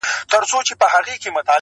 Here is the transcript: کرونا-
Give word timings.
کرونا- 0.31 1.43